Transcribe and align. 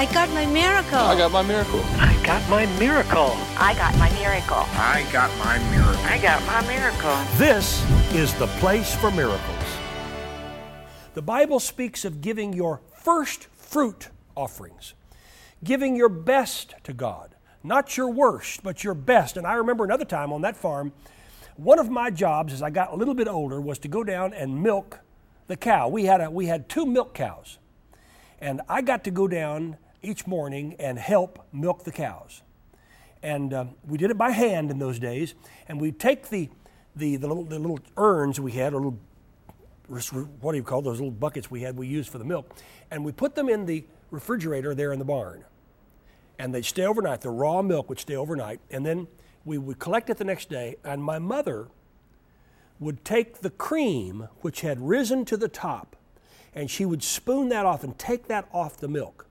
I 0.00 0.06
got 0.14 0.30
my 0.30 0.46
miracle. 0.46 0.98
I 0.98 1.14
got 1.14 1.30
my 1.30 1.42
miracle. 1.42 1.82
I 1.98 2.22
got 2.24 2.48
my 2.48 2.64
miracle. 2.78 3.36
I 3.58 3.74
got 3.74 3.94
my 3.98 4.08
miracle. 4.18 4.64
I 4.72 5.06
got 5.12 5.30
my 5.36 5.58
miracle. 5.70 6.04
I 6.06 6.18
got 6.22 6.46
my 6.46 6.66
miracle. 6.66 7.36
This 7.36 7.84
is 8.14 8.32
the 8.36 8.46
place 8.46 8.94
for 8.94 9.10
miracles. 9.10 9.62
The 11.12 11.20
Bible 11.20 11.60
speaks 11.60 12.06
of 12.06 12.22
giving 12.22 12.54
your 12.54 12.80
first 12.94 13.44
fruit 13.48 14.08
offerings, 14.34 14.94
giving 15.62 15.94
your 15.96 16.08
best 16.08 16.76
to 16.84 16.94
God, 16.94 17.34
not 17.62 17.98
your 17.98 18.08
worst, 18.08 18.62
but 18.62 18.82
your 18.82 18.94
best. 18.94 19.36
And 19.36 19.46
I 19.46 19.52
remember 19.52 19.84
another 19.84 20.06
time 20.06 20.32
on 20.32 20.40
that 20.40 20.56
farm, 20.56 20.94
one 21.58 21.78
of 21.78 21.90
my 21.90 22.08
jobs 22.08 22.54
as 22.54 22.62
I 22.62 22.70
got 22.70 22.90
a 22.90 22.96
little 22.96 23.12
bit 23.12 23.28
older 23.28 23.60
was 23.60 23.78
to 23.80 23.88
go 23.88 24.02
down 24.02 24.32
and 24.32 24.62
milk 24.62 25.00
the 25.46 25.58
cow. 25.58 25.88
We 25.88 26.06
had, 26.06 26.22
a, 26.22 26.30
we 26.30 26.46
had 26.46 26.70
two 26.70 26.86
milk 26.86 27.12
cows, 27.12 27.58
and 28.40 28.62
I 28.66 28.80
got 28.80 29.04
to 29.04 29.10
go 29.10 29.28
down 29.28 29.76
each 30.02 30.26
morning 30.26 30.76
and 30.78 30.98
help 30.98 31.46
milk 31.52 31.84
the 31.84 31.92
cows. 31.92 32.42
And 33.22 33.52
uh, 33.52 33.64
we 33.86 33.98
did 33.98 34.10
it 34.10 34.18
by 34.18 34.30
hand 34.30 34.70
in 34.70 34.78
those 34.78 34.98
days, 34.98 35.34
and 35.68 35.80
we'd 35.80 35.98
take 35.98 36.30
the, 36.30 36.48
the, 36.96 37.16
the, 37.16 37.28
little, 37.28 37.44
the 37.44 37.58
little 37.58 37.80
urns 37.96 38.40
we 38.40 38.52
had, 38.52 38.72
or 38.72 38.80
little 38.80 38.98
what 40.40 40.52
do 40.52 40.58
you 40.58 40.62
call 40.62 40.82
those 40.82 40.98
little 40.98 41.10
buckets 41.10 41.50
we 41.50 41.62
had 41.62 41.76
we 41.76 41.86
used 41.86 42.10
for 42.10 42.18
the 42.18 42.24
milk 42.24 42.54
and 42.92 43.04
we 43.04 43.10
put 43.10 43.34
them 43.34 43.48
in 43.48 43.66
the 43.66 43.84
refrigerator 44.12 44.72
there 44.72 44.92
in 44.92 45.00
the 45.00 45.04
barn 45.04 45.44
and 46.38 46.54
they'd 46.54 46.64
stay 46.64 46.84
overnight 46.84 47.20
the 47.22 47.30
raw 47.30 47.60
milk 47.60 47.88
would 47.88 47.98
stay 47.98 48.14
overnight 48.14 48.60
and 48.70 48.86
then 48.86 49.08
we 49.44 49.58
would 49.58 49.80
collect 49.80 50.08
it 50.08 50.16
the 50.16 50.24
next 50.24 50.48
day 50.48 50.76
and 50.84 51.02
my 51.02 51.18
mother 51.18 51.66
would 52.78 53.04
take 53.04 53.40
the 53.40 53.50
cream 53.50 54.28
which 54.42 54.60
had 54.60 54.80
risen 54.80 55.24
to 55.24 55.36
the 55.36 55.48
top 55.48 55.96
and 56.54 56.70
she 56.70 56.84
would 56.84 57.02
spoon 57.02 57.48
that 57.48 57.66
off 57.66 57.82
and 57.82 57.98
take 57.98 58.28
that 58.28 58.48
off 58.52 58.76
the 58.76 58.88
milk 58.88 59.26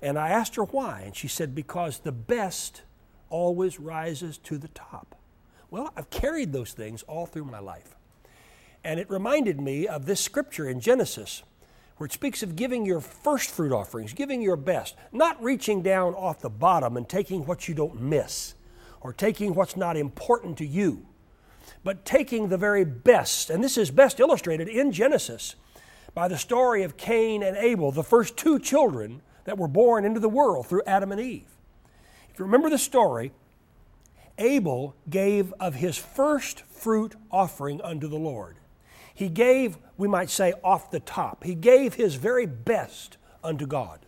and 0.00 0.18
i 0.18 0.28
asked 0.28 0.56
her 0.56 0.64
why 0.64 1.02
and 1.02 1.16
she 1.16 1.28
said 1.28 1.54
because 1.54 1.98
the 1.98 2.12
best 2.12 2.82
always 3.30 3.80
rises 3.80 4.38
to 4.38 4.58
the 4.58 4.68
top 4.68 5.14
well 5.70 5.92
i've 5.96 6.10
carried 6.10 6.52
those 6.52 6.72
things 6.72 7.02
all 7.04 7.26
through 7.26 7.44
my 7.44 7.58
life 7.58 7.96
and 8.86 9.00
it 9.00 9.10
reminded 9.10 9.60
me 9.60 9.88
of 9.88 10.06
this 10.06 10.20
scripture 10.20 10.68
in 10.68 10.78
Genesis 10.78 11.42
where 11.96 12.06
it 12.06 12.12
speaks 12.12 12.44
of 12.44 12.54
giving 12.54 12.86
your 12.86 13.00
first 13.00 13.50
fruit 13.50 13.72
offerings, 13.72 14.12
giving 14.12 14.40
your 14.40 14.54
best, 14.54 14.94
not 15.10 15.42
reaching 15.42 15.82
down 15.82 16.14
off 16.14 16.40
the 16.40 16.48
bottom 16.48 16.96
and 16.96 17.08
taking 17.08 17.44
what 17.46 17.66
you 17.66 17.74
don't 17.74 18.00
miss 18.00 18.54
or 19.00 19.12
taking 19.12 19.54
what's 19.54 19.76
not 19.76 19.96
important 19.96 20.56
to 20.58 20.64
you, 20.64 21.04
but 21.82 22.04
taking 22.04 22.48
the 22.48 22.56
very 22.56 22.84
best. 22.84 23.50
And 23.50 23.64
this 23.64 23.76
is 23.76 23.90
best 23.90 24.20
illustrated 24.20 24.68
in 24.68 24.92
Genesis 24.92 25.56
by 26.14 26.28
the 26.28 26.38
story 26.38 26.84
of 26.84 26.96
Cain 26.96 27.42
and 27.42 27.56
Abel, 27.56 27.90
the 27.90 28.04
first 28.04 28.36
two 28.36 28.60
children 28.60 29.20
that 29.46 29.58
were 29.58 29.68
born 29.68 30.04
into 30.04 30.20
the 30.20 30.28
world 30.28 30.66
through 30.66 30.82
Adam 30.86 31.10
and 31.10 31.20
Eve. 31.20 31.50
If 32.30 32.38
you 32.38 32.44
remember 32.44 32.68
the 32.68 32.78
story, 32.78 33.32
Abel 34.38 34.94
gave 35.08 35.54
of 35.58 35.76
his 35.76 35.96
first 35.96 36.60
fruit 36.64 37.14
offering 37.30 37.80
unto 37.80 38.06
the 38.06 38.18
Lord. 38.18 38.58
He 39.14 39.30
gave, 39.30 39.78
we 39.96 40.08
might 40.08 40.28
say, 40.28 40.52
off 40.62 40.90
the 40.90 41.00
top. 41.00 41.44
He 41.44 41.54
gave 41.54 41.94
his 41.94 42.16
very 42.16 42.44
best 42.44 43.16
unto 43.42 43.66
God. 43.66 44.00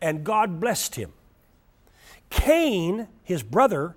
And 0.00 0.24
God 0.24 0.58
blessed 0.58 0.94
him. 0.94 1.12
Cain, 2.30 3.08
his 3.22 3.42
brother, 3.42 3.94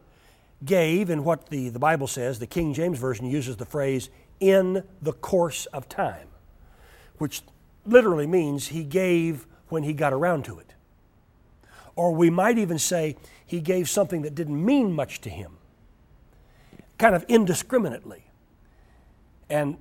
gave 0.64 1.10
in 1.10 1.24
what 1.24 1.48
the, 1.48 1.70
the 1.70 1.80
Bible 1.80 2.08
says, 2.08 2.40
the 2.40 2.48
King 2.48 2.74
James 2.74 3.00
Version 3.00 3.26
uses 3.26 3.56
the 3.56 3.66
phrase, 3.66 4.10
in 4.42 4.84
the 5.02 5.14
course 5.14 5.66
of 5.68 5.88
time, 5.88 6.28
which 7.18 7.42
literally 7.86 8.28
means 8.28 8.68
he 8.68 8.84
gave 8.84 9.48
when 9.76 9.84
he 9.84 9.92
got 9.92 10.14
around 10.14 10.46
to 10.46 10.58
it. 10.58 10.74
Or 11.98 12.14
we 12.14 12.30
might 12.30 12.58
even 12.58 12.80
say 12.80 13.18
he 13.46 13.60
gave 13.60 13.90
something 13.90 14.22
that 14.22 14.34
didn't 14.34 14.64
mean 14.64 14.94
much 14.94 15.20
to 15.20 15.30
him, 15.30 15.58
kind 16.98 17.14
of 17.14 17.26
indiscriminately. 17.28 18.24
And 19.50 19.76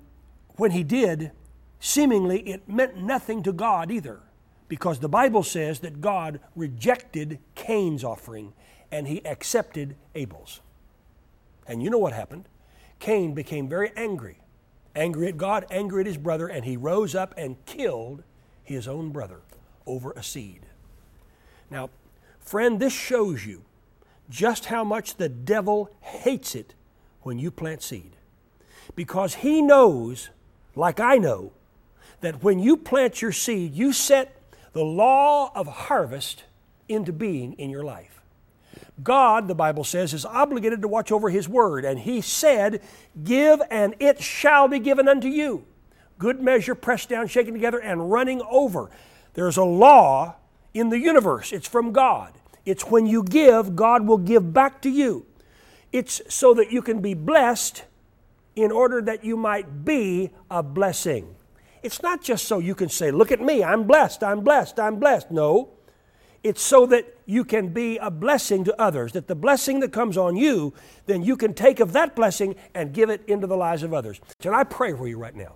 when 0.56 0.72
he 0.72 0.82
did, 0.82 1.30
seemingly 1.78 2.40
it 2.40 2.68
meant 2.68 2.96
nothing 2.96 3.40
to 3.44 3.52
God 3.52 3.92
either, 3.92 4.18
because 4.66 4.98
the 4.98 5.08
Bible 5.08 5.44
says 5.44 5.78
that 5.78 6.00
God 6.00 6.40
rejected 6.56 7.38
Cain's 7.54 8.02
offering 8.02 8.52
and 8.90 9.06
he 9.06 9.24
accepted 9.24 9.94
Abel's. 10.16 10.60
And 11.68 11.84
you 11.84 11.88
know 11.88 11.98
what 11.98 12.12
happened? 12.12 12.48
Cain 12.98 13.32
became 13.32 13.68
very 13.68 13.92
angry, 13.94 14.38
angry 14.96 15.28
at 15.28 15.36
God, 15.36 15.66
angry 15.70 16.00
at 16.00 16.08
his 16.08 16.18
brother, 16.18 16.48
and 16.48 16.64
he 16.64 16.76
rose 16.76 17.14
up 17.14 17.32
and 17.36 17.64
killed 17.64 18.24
his 18.64 18.88
own 18.88 19.10
brother 19.10 19.42
over 19.86 20.12
a 20.12 20.22
seed. 20.22 20.66
Now, 21.70 21.90
friend, 22.40 22.80
this 22.80 22.92
shows 22.92 23.44
you 23.44 23.62
just 24.30 24.66
how 24.66 24.84
much 24.84 25.16
the 25.16 25.28
devil 25.28 25.90
hates 26.00 26.54
it 26.54 26.74
when 27.22 27.38
you 27.38 27.50
plant 27.50 27.82
seed. 27.82 28.16
Because 28.94 29.36
he 29.36 29.62
knows 29.62 30.30
like 30.76 31.00
I 31.00 31.16
know, 31.16 31.52
that 32.20 32.42
when 32.42 32.58
you 32.58 32.76
plant 32.76 33.22
your 33.22 33.32
seed, 33.32 33.74
you 33.74 33.92
set 33.92 34.36
the 34.72 34.84
law 34.84 35.52
of 35.54 35.66
harvest 35.66 36.44
into 36.88 37.12
being 37.12 37.52
in 37.54 37.70
your 37.70 37.84
life. 37.84 38.22
God, 39.02 39.48
the 39.48 39.54
Bible 39.54 39.84
says, 39.84 40.14
is 40.14 40.24
obligated 40.24 40.82
to 40.82 40.88
watch 40.88 41.12
over 41.12 41.30
His 41.30 41.48
word, 41.48 41.84
and 41.84 41.98
He 41.98 42.20
said, 42.20 42.80
Give 43.22 43.60
and 43.70 43.94
it 43.98 44.20
shall 44.20 44.68
be 44.68 44.78
given 44.78 45.08
unto 45.08 45.28
you. 45.28 45.64
Good 46.18 46.40
measure, 46.40 46.74
pressed 46.74 47.08
down, 47.08 47.26
shaken 47.26 47.54
together, 47.54 47.78
and 47.78 48.10
running 48.10 48.40
over. 48.48 48.90
There's 49.34 49.56
a 49.56 49.64
law 49.64 50.36
in 50.72 50.88
the 50.88 50.98
universe, 50.98 51.52
it's 51.52 51.68
from 51.68 51.92
God. 51.92 52.32
It's 52.64 52.86
when 52.86 53.06
you 53.06 53.22
give, 53.22 53.76
God 53.76 54.06
will 54.06 54.18
give 54.18 54.52
back 54.52 54.80
to 54.82 54.90
you. 54.90 55.26
It's 55.92 56.22
so 56.28 56.54
that 56.54 56.72
you 56.72 56.82
can 56.82 57.00
be 57.00 57.14
blessed 57.14 57.84
in 58.56 58.72
order 58.72 59.02
that 59.02 59.24
you 59.24 59.36
might 59.36 59.84
be 59.84 60.30
a 60.50 60.62
blessing. 60.62 61.34
It's 61.82 62.02
not 62.02 62.22
just 62.22 62.46
so 62.46 62.58
you 62.58 62.74
can 62.74 62.88
say, 62.88 63.10
Look 63.10 63.30
at 63.30 63.40
me, 63.40 63.62
I'm 63.62 63.84
blessed, 63.84 64.22
I'm 64.24 64.40
blessed, 64.40 64.80
I'm 64.80 64.98
blessed. 64.98 65.30
No. 65.30 65.70
It's 66.42 66.60
so 66.60 66.84
that 66.86 67.16
you 67.24 67.44
can 67.44 67.68
be 67.68 67.96
a 67.98 68.10
blessing 68.10 68.64
to 68.64 68.80
others, 68.80 69.12
that 69.12 69.28
the 69.28 69.34
blessing 69.34 69.80
that 69.80 69.92
comes 69.92 70.18
on 70.18 70.36
you, 70.36 70.74
then 71.06 71.22
you 71.22 71.36
can 71.36 71.54
take 71.54 71.80
of 71.80 71.92
that 71.92 72.14
blessing 72.14 72.54
and 72.74 72.92
give 72.92 73.08
it 73.08 73.22
into 73.26 73.46
the 73.46 73.56
lives 73.56 73.82
of 73.82 73.94
others. 73.94 74.20
And 74.44 74.54
I 74.54 74.64
pray 74.64 74.92
for 74.92 75.08
you 75.08 75.16
right 75.16 75.34
now. 75.34 75.54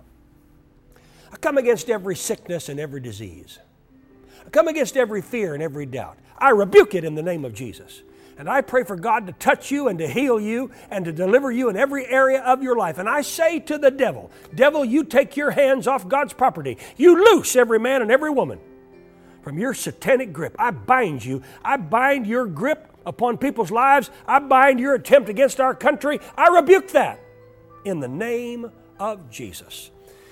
I 1.31 1.37
come 1.37 1.59
against 1.59 1.89
every 1.89 2.15
sickness 2.15 2.69
and 2.69 2.79
every 2.79 3.01
disease. 3.01 3.59
I 4.45 4.49
come 4.49 4.67
against 4.67 4.97
every 4.97 5.21
fear 5.21 5.53
and 5.53 5.63
every 5.63 5.85
doubt. 5.85 6.17
I 6.37 6.51
rebuke 6.51 6.95
it 6.95 7.03
in 7.03 7.15
the 7.15 7.23
name 7.23 7.45
of 7.45 7.53
Jesus. 7.53 8.01
And 8.37 8.49
I 8.49 8.61
pray 8.61 8.85
for 8.85 8.95
God 8.95 9.27
to 9.27 9.33
touch 9.33 9.69
you 9.69 9.89
and 9.89 9.99
to 9.99 10.07
heal 10.07 10.39
you 10.39 10.71
and 10.89 11.03
to 11.03 11.11
deliver 11.11 11.51
you 11.51 11.67
in 11.67 11.75
every 11.75 12.07
area 12.07 12.41
of 12.41 12.63
your 12.63 12.77
life. 12.77 12.97
And 12.97 13.09
I 13.09 13.19
say 13.19 13.59
to 13.59 13.77
the 13.77 13.91
devil, 13.91 14.31
Devil, 14.55 14.85
you 14.85 15.03
take 15.03 15.35
your 15.35 15.51
hands 15.51 15.87
off 15.87 16.07
God's 16.07 16.31
property. 16.31 16.77
You 16.95 17.21
loose 17.21 17.57
every 17.57 17.79
man 17.79 18.01
and 18.01 18.09
every 18.09 18.29
woman 18.29 18.59
from 19.41 19.57
your 19.59 19.73
satanic 19.73 20.31
grip. 20.31 20.55
I 20.57 20.71
bind 20.71 21.25
you. 21.25 21.43
I 21.65 21.75
bind 21.75 22.27
your 22.27 22.45
grip 22.45 22.89
upon 23.05 23.37
people's 23.37 23.71
lives. 23.71 24.09
I 24.25 24.39
bind 24.39 24.79
your 24.79 24.95
attempt 24.95 25.27
against 25.27 25.59
our 25.59 25.75
country. 25.75 26.19
I 26.37 26.47
rebuke 26.47 26.89
that 26.91 27.19
in 27.83 27.99
the 27.99 28.07
name 28.07 28.71
of 28.99 29.29
Jesus. 29.29 29.91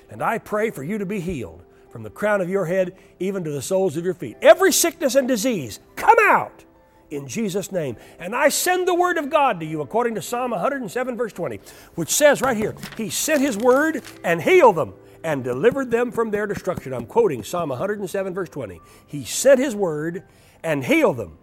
And 0.10 0.22
I 0.22 0.38
pray 0.38 0.72
for 0.72 0.82
you 0.82 0.98
to 1.00 1.06
be 1.06 1.20
healed 1.20 1.64
from 1.90 2.04
the 2.04 2.10
crown 2.10 2.42
of 2.42 2.50
your 2.50 2.66
head 2.66 2.96
even 3.20 3.44
to 3.44 3.52
the 3.52 3.62
soles 3.62 3.98
of 3.98 4.06
your 4.06 4.14
feet. 4.14 4.38
Every 4.42 4.72
sickness 4.72 5.16
and 5.16 5.28
disease, 5.28 5.80
come 5.96 6.18
out 6.22 6.64
in 7.10 7.28
Jesus' 7.28 7.72
name. 7.72 7.98
And 8.20 8.36
I 8.36 8.50
send 8.50 8.88
the 8.88 8.94
word 8.94 9.18
of 9.18 9.30
God 9.30 9.60
to 9.60 9.66
you 9.66 9.82
according 9.82 10.16
to 10.16 10.22
Psalm 10.22 10.52
107, 10.52 11.18
verse 11.18 11.34
20, 11.34 11.60
which 11.96 12.10
says 12.10 12.42
right 12.42 12.58
here, 12.58 12.76
He 12.96 13.10
sent 13.10 13.42
His 13.42 13.58
word 13.58 14.04
and 14.24 14.42
healed 14.42 14.76
them 14.76 14.94
and 15.24 15.44
delivered 15.44 15.92
them 15.92 16.12
from 16.12 16.32
their 16.32 16.48
destruction. 16.48 16.94
I'm 16.94 17.06
quoting 17.06 17.44
Psalm 17.44 17.70
107, 17.70 18.34
verse 18.34 18.50
20. 18.50 18.82
He 19.06 19.24
sent 19.24 19.60
His 19.60 19.76
word 19.76 20.24
and 20.64 20.84
healed 20.84 21.18
them, 21.18 21.38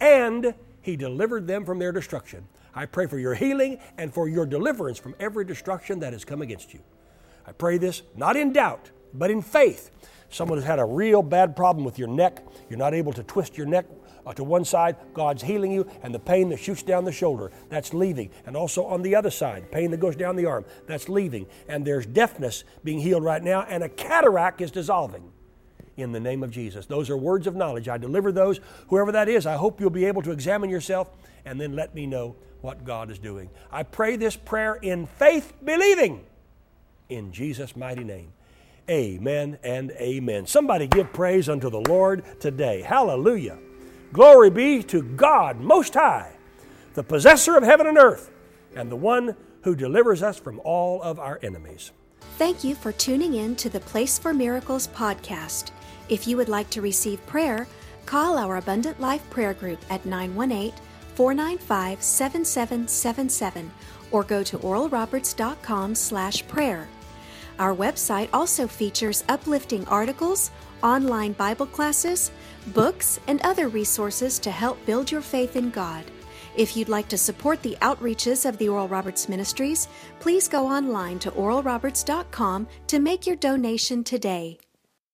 and 0.00 0.54
He 0.80 0.96
delivered 0.96 1.46
them 1.46 1.64
from 1.64 1.78
their 1.78 1.92
destruction. 1.92 2.46
I 2.74 2.86
pray 2.86 3.06
for 3.06 3.18
your 3.18 3.34
healing 3.34 3.78
and 3.96 4.12
for 4.12 4.28
your 4.28 4.46
deliverance 4.46 4.98
from 4.98 5.14
every 5.18 5.44
destruction 5.44 6.00
that 6.00 6.12
has 6.12 6.24
come 6.24 6.42
against 6.42 6.72
you. 6.72 6.80
I 7.46 7.52
pray 7.52 7.78
this 7.78 8.02
not 8.14 8.36
in 8.36 8.52
doubt, 8.52 8.90
but 9.12 9.30
in 9.30 9.42
faith. 9.42 9.90
Someone 10.30 10.58
has 10.58 10.66
had 10.66 10.78
a 10.78 10.84
real 10.84 11.22
bad 11.22 11.56
problem 11.56 11.84
with 11.84 11.98
your 11.98 12.08
neck. 12.08 12.44
You're 12.68 12.78
not 12.78 12.92
able 12.92 13.12
to 13.14 13.22
twist 13.22 13.56
your 13.56 13.66
neck 13.66 13.86
uh, 14.26 14.34
to 14.34 14.44
one 14.44 14.64
side, 14.64 14.96
God's 15.14 15.42
healing 15.42 15.72
you, 15.72 15.88
and 16.02 16.14
the 16.14 16.18
pain 16.18 16.50
that 16.50 16.58
shoots 16.58 16.82
down 16.82 17.04
the 17.04 17.12
shoulder, 17.12 17.50
that's 17.70 17.94
leaving. 17.94 18.30
And 18.44 18.54
also 18.54 18.84
on 18.84 19.00
the 19.00 19.14
other 19.14 19.30
side, 19.30 19.72
pain 19.72 19.90
that 19.90 20.00
goes 20.00 20.16
down 20.16 20.36
the 20.36 20.44
arm, 20.44 20.66
that's 20.86 21.08
leaving. 21.08 21.46
And 21.66 21.84
there's 21.84 22.04
deafness 22.04 22.64
being 22.84 22.98
healed 22.98 23.24
right 23.24 23.42
now, 23.42 23.62
and 23.62 23.82
a 23.82 23.88
cataract 23.88 24.60
is 24.60 24.70
dissolving 24.70 25.32
in 25.96 26.12
the 26.12 26.20
name 26.20 26.42
of 26.42 26.50
Jesus. 26.50 26.84
Those 26.84 27.08
are 27.08 27.16
words 27.16 27.46
of 27.46 27.56
knowledge. 27.56 27.88
I 27.88 27.96
deliver 27.96 28.30
those. 28.30 28.60
Whoever 28.88 29.12
that 29.12 29.28
is, 29.28 29.46
I 29.46 29.56
hope 29.56 29.80
you'll 29.80 29.90
be 29.90 30.04
able 30.04 30.22
to 30.22 30.30
examine 30.30 30.68
yourself 30.68 31.10
and 31.46 31.58
then 31.58 31.74
let 31.74 31.94
me 31.94 32.06
know 32.06 32.36
what 32.60 32.84
God 32.84 33.10
is 33.10 33.18
doing. 33.18 33.48
I 33.72 33.82
pray 33.82 34.16
this 34.16 34.36
prayer 34.36 34.74
in 34.74 35.06
faith, 35.06 35.54
believing 35.64 36.24
in 37.08 37.32
Jesus' 37.32 37.74
mighty 37.74 38.04
name. 38.04 38.32
Amen 38.90 39.58
and 39.62 39.90
amen. 39.92 40.46
Somebody 40.46 40.86
give 40.86 41.12
praise 41.12 41.48
unto 41.48 41.68
the 41.68 41.80
Lord 41.80 42.24
today. 42.40 42.82
Hallelujah. 42.82 43.58
Glory 44.12 44.50
be 44.50 44.82
to 44.84 45.02
God 45.02 45.60
Most 45.60 45.94
High, 45.94 46.32
the 46.94 47.02
possessor 47.02 47.56
of 47.56 47.62
heaven 47.62 47.86
and 47.86 47.98
earth, 47.98 48.30
and 48.74 48.90
the 48.90 48.96
one 48.96 49.36
who 49.62 49.74
delivers 49.74 50.22
us 50.22 50.38
from 50.38 50.60
all 50.64 51.02
of 51.02 51.18
our 51.18 51.38
enemies. 51.42 51.92
Thank 52.38 52.64
you 52.64 52.74
for 52.74 52.92
tuning 52.92 53.34
in 53.34 53.56
to 53.56 53.68
the 53.68 53.80
Place 53.80 54.18
for 54.18 54.32
Miracles 54.32 54.88
podcast. 54.88 55.72
If 56.08 56.26
you 56.26 56.36
would 56.38 56.48
like 56.48 56.70
to 56.70 56.80
receive 56.80 57.24
prayer, 57.26 57.66
call 58.06 58.38
our 58.38 58.56
Abundant 58.56 58.98
Life 59.00 59.28
Prayer 59.28 59.52
Group 59.52 59.80
at 59.90 60.06
918 60.06 60.72
495 61.14 62.02
7777 62.02 63.70
or 64.10 64.22
go 64.24 64.42
to 64.42 64.58
oralroberts.com 64.58 65.94
slash 65.94 66.46
prayer. 66.46 66.88
Our 67.58 67.74
website 67.74 68.28
also 68.32 68.66
features 68.66 69.24
uplifting 69.28 69.86
articles, 69.88 70.50
online 70.82 71.32
Bible 71.32 71.66
classes, 71.66 72.30
books, 72.68 73.18
and 73.26 73.40
other 73.42 73.68
resources 73.68 74.38
to 74.40 74.50
help 74.50 74.84
build 74.86 75.10
your 75.10 75.20
faith 75.20 75.56
in 75.56 75.70
God. 75.70 76.04
If 76.56 76.76
you'd 76.76 76.88
like 76.88 77.08
to 77.08 77.18
support 77.18 77.62
the 77.62 77.76
outreaches 77.82 78.48
of 78.48 78.58
the 78.58 78.68
Oral 78.68 78.88
Roberts 78.88 79.28
Ministries, 79.28 79.88
please 80.20 80.48
go 80.48 80.66
online 80.66 81.18
to 81.20 81.30
oralroberts.com 81.32 82.68
to 82.88 82.98
make 82.98 83.26
your 83.26 83.36
donation 83.36 84.02
today. 84.02 84.58